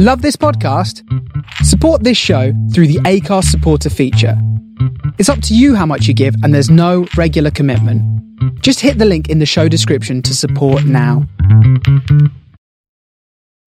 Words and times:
Love 0.00 0.22
this 0.22 0.36
podcast? 0.36 1.02
Support 1.64 2.04
this 2.04 2.16
show 2.16 2.52
through 2.72 2.86
the 2.86 3.00
Acast 3.00 3.46
supporter 3.46 3.90
feature. 3.90 4.40
It's 5.18 5.28
up 5.28 5.42
to 5.42 5.56
you 5.56 5.74
how 5.74 5.86
much 5.86 6.06
you 6.06 6.14
give, 6.14 6.36
and 6.44 6.54
there's 6.54 6.70
no 6.70 7.08
regular 7.16 7.50
commitment. 7.50 8.00
Just 8.62 8.78
hit 8.78 8.98
the 8.98 9.04
link 9.04 9.28
in 9.28 9.40
the 9.40 9.44
show 9.44 9.66
description 9.66 10.22
to 10.22 10.36
support 10.36 10.84
now. 10.84 11.26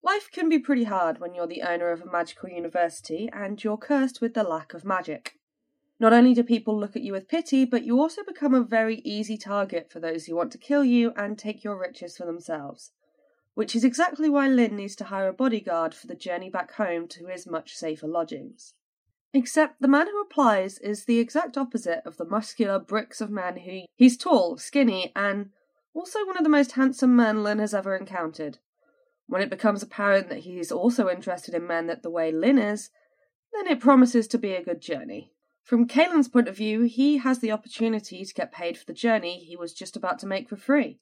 Life 0.01 0.29
can 0.31 0.47
be 0.47 0.57
pretty 0.57 0.85
hard 0.85 1.19
when 1.19 1.35
you're 1.35 1.47
the 1.47 1.63
owner 1.63 1.91
of 1.91 2.01
a 2.01 2.09
magical 2.09 2.47
university 2.47 3.29
and 3.33 3.61
you're 3.61 3.75
cursed 3.75 4.21
with 4.21 4.33
the 4.33 4.43
lack 4.43 4.73
of 4.73 4.85
magic. 4.85 5.33
Not 5.99 6.13
only 6.13 6.33
do 6.33 6.43
people 6.43 6.79
look 6.79 6.95
at 6.95 7.01
you 7.01 7.11
with 7.11 7.27
pity, 7.27 7.65
but 7.65 7.83
you 7.83 7.99
also 7.99 8.23
become 8.23 8.53
a 8.53 8.63
very 8.63 9.01
easy 9.03 9.37
target 9.37 9.91
for 9.91 9.99
those 9.99 10.27
who 10.27 10.37
want 10.37 10.53
to 10.53 10.57
kill 10.57 10.85
you 10.85 11.11
and 11.17 11.37
take 11.37 11.65
your 11.65 11.77
riches 11.77 12.15
for 12.15 12.25
themselves 12.25 12.91
which 13.53 13.75
is 13.75 13.83
exactly 13.83 14.29
why 14.29 14.47
Lynn 14.47 14.75
needs 14.75 14.95
to 14.97 15.05
hire 15.05 15.27
a 15.27 15.33
bodyguard 15.33 15.93
for 15.93 16.07
the 16.07 16.15
journey 16.15 16.49
back 16.49 16.73
home 16.73 17.07
to 17.09 17.27
his 17.27 17.45
much 17.45 17.75
safer 17.75 18.07
lodgings. 18.07 18.73
Except 19.33 19.81
the 19.81 19.87
man 19.87 20.07
who 20.07 20.21
applies 20.21 20.77
is 20.79 21.05
the 21.05 21.19
exact 21.19 21.57
opposite 21.57 22.01
of 22.05 22.17
the 22.17 22.25
muscular 22.25 22.79
bricks 22.79 23.21
of 23.21 23.29
man 23.29 23.57
who 23.57 23.81
he's 23.95 24.17
tall, 24.17 24.57
skinny, 24.57 25.11
and 25.15 25.51
also 25.93 26.25
one 26.25 26.37
of 26.37 26.43
the 26.43 26.49
most 26.49 26.73
handsome 26.73 27.15
men 27.15 27.43
Lynn 27.43 27.59
has 27.59 27.73
ever 27.73 27.95
encountered. 27.95 28.59
When 29.27 29.41
it 29.41 29.49
becomes 29.49 29.81
apparent 29.81 30.29
that 30.29 30.39
he 30.39 30.59
is 30.59 30.71
also 30.71 31.09
interested 31.09 31.53
in 31.53 31.65
men 31.65 31.87
that 31.87 32.03
the 32.03 32.09
way 32.09 32.31
Lynn 32.31 32.57
is, 32.57 32.89
then 33.53 33.67
it 33.67 33.79
promises 33.79 34.27
to 34.27 34.37
be 34.37 34.53
a 34.53 34.63
good 34.63 34.81
journey. 34.81 35.31
From 35.63 35.87
Caelan's 35.87 36.27
point 36.27 36.47
of 36.47 36.57
view, 36.57 36.81
he 36.81 37.17
has 37.17 37.39
the 37.39 37.51
opportunity 37.51 38.25
to 38.25 38.33
get 38.33 38.51
paid 38.51 38.77
for 38.77 38.85
the 38.85 38.93
journey 38.93 39.37
he 39.37 39.55
was 39.55 39.73
just 39.73 39.95
about 39.95 40.19
to 40.19 40.27
make 40.27 40.49
for 40.49 40.57
free. 40.57 40.99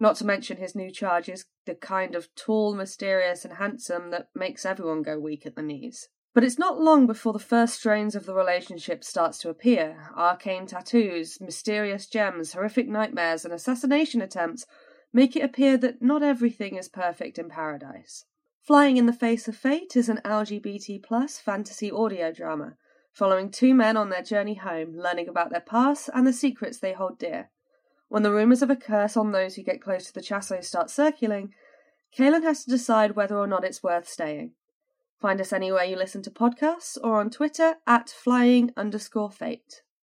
Not 0.00 0.16
to 0.16 0.26
mention 0.26 0.58
his 0.58 0.76
new 0.76 0.90
charge 0.90 1.28
is 1.28 1.46
the 1.66 1.74
kind 1.74 2.14
of 2.14 2.34
tall, 2.34 2.74
mysterious, 2.74 3.44
and 3.44 3.54
handsome 3.54 4.10
that 4.10 4.28
makes 4.34 4.64
everyone 4.64 5.02
go 5.02 5.18
weak 5.18 5.44
at 5.44 5.56
the 5.56 5.62
knees. 5.62 6.08
But 6.34 6.44
it's 6.44 6.58
not 6.58 6.80
long 6.80 7.06
before 7.06 7.32
the 7.32 7.40
first 7.40 7.74
strains 7.74 8.14
of 8.14 8.24
the 8.24 8.34
relationship 8.34 9.02
starts 9.02 9.38
to 9.38 9.48
appear. 9.48 10.10
Arcane 10.16 10.66
tattoos, 10.66 11.40
mysterious 11.40 12.06
gems, 12.06 12.52
horrific 12.52 12.86
nightmares, 12.88 13.44
and 13.44 13.52
assassination 13.52 14.20
attempts 14.20 14.64
make 15.12 15.34
it 15.34 15.42
appear 15.42 15.76
that 15.78 16.00
not 16.00 16.22
everything 16.22 16.76
is 16.76 16.88
perfect 16.88 17.38
in 17.38 17.48
paradise. 17.48 18.24
Flying 18.62 18.98
in 18.98 19.06
the 19.06 19.12
Face 19.12 19.48
of 19.48 19.56
Fate 19.56 19.96
is 19.96 20.08
an 20.08 20.20
LGBT 20.24 21.02
plus 21.02 21.38
fantasy 21.38 21.90
audio 21.90 22.30
drama, 22.30 22.76
following 23.12 23.50
two 23.50 23.74
men 23.74 23.96
on 23.96 24.10
their 24.10 24.22
journey 24.22 24.54
home, 24.54 24.94
learning 24.94 25.26
about 25.26 25.50
their 25.50 25.60
past 25.60 26.08
and 26.14 26.26
the 26.26 26.32
secrets 26.32 26.78
they 26.78 26.92
hold 26.92 27.18
dear. 27.18 27.50
When 28.08 28.22
the 28.22 28.32
rumours 28.32 28.62
of 28.62 28.70
a 28.70 28.76
curse 28.76 29.16
on 29.16 29.32
those 29.32 29.54
who 29.54 29.62
get 29.62 29.82
close 29.82 30.06
to 30.06 30.14
the 30.14 30.20
Chasso 30.20 30.64
start 30.64 30.90
circulating, 30.90 31.52
Caelan 32.16 32.42
has 32.42 32.64
to 32.64 32.70
decide 32.70 33.16
whether 33.16 33.36
or 33.36 33.46
not 33.46 33.64
it's 33.64 33.82
worth 33.82 34.08
staying. 34.08 34.52
Find 35.20 35.40
us 35.40 35.52
anywhere 35.52 35.84
you 35.84 35.96
listen 35.96 36.22
to 36.22 36.30
podcasts 36.30 36.96
or 37.02 37.20
on 37.20 37.28
Twitter 37.28 37.74
at 37.86 38.08
flying 38.08 38.72
underscore 38.76 39.30
fate. 39.30 39.82